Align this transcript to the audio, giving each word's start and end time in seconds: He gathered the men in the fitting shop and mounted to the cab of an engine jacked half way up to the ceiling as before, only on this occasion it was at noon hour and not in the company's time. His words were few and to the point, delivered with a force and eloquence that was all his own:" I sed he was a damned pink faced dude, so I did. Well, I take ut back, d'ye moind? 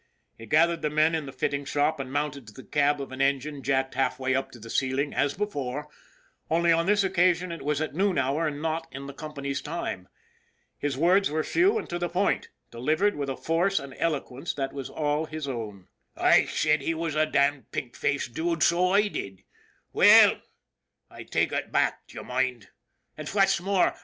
He 0.35 0.47
gathered 0.47 0.81
the 0.81 0.89
men 0.89 1.13
in 1.13 1.27
the 1.27 1.31
fitting 1.31 1.63
shop 1.63 1.99
and 1.99 2.11
mounted 2.11 2.47
to 2.47 2.53
the 2.55 2.63
cab 2.63 2.99
of 2.99 3.11
an 3.11 3.21
engine 3.21 3.61
jacked 3.61 3.93
half 3.93 4.17
way 4.17 4.33
up 4.33 4.49
to 4.49 4.59
the 4.59 4.67
ceiling 4.71 5.13
as 5.13 5.35
before, 5.35 5.89
only 6.49 6.71
on 6.71 6.87
this 6.87 7.03
occasion 7.03 7.51
it 7.51 7.61
was 7.63 7.79
at 7.81 7.93
noon 7.93 8.17
hour 8.17 8.47
and 8.47 8.63
not 8.63 8.87
in 8.91 9.05
the 9.05 9.13
company's 9.13 9.61
time. 9.61 10.07
His 10.79 10.97
words 10.97 11.29
were 11.29 11.43
few 11.43 11.77
and 11.77 11.87
to 11.89 11.99
the 11.99 12.09
point, 12.09 12.49
delivered 12.71 13.15
with 13.15 13.29
a 13.29 13.37
force 13.37 13.77
and 13.77 13.93
eloquence 13.99 14.55
that 14.55 14.73
was 14.73 14.89
all 14.89 15.27
his 15.27 15.47
own:" 15.47 15.87
I 16.17 16.45
sed 16.45 16.81
he 16.81 16.95
was 16.95 17.13
a 17.13 17.27
damned 17.27 17.69
pink 17.71 17.95
faced 17.95 18.33
dude, 18.33 18.63
so 18.63 18.89
I 18.93 19.07
did. 19.07 19.43
Well, 19.93 20.41
I 21.11 21.21
take 21.25 21.53
ut 21.53 21.71
back, 21.71 22.07
d'ye 22.07 22.23
moind? 22.23 22.69